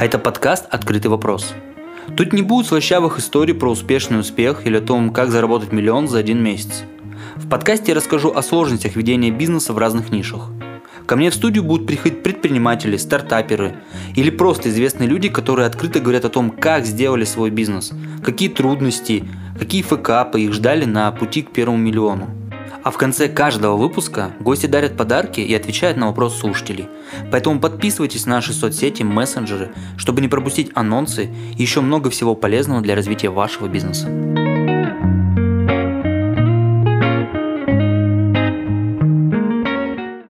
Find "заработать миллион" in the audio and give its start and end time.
5.30-6.08